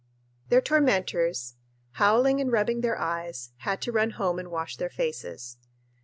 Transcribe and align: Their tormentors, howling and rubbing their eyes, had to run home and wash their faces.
Their 0.49 0.61
tormentors, 0.61 1.57
howling 1.91 2.41
and 2.41 2.51
rubbing 2.51 2.81
their 2.81 2.97
eyes, 2.97 3.51
had 3.57 3.83
to 3.83 3.91
run 3.91 4.09
home 4.09 4.39
and 4.39 4.49
wash 4.49 4.77
their 4.77 4.89
faces. 4.89 5.57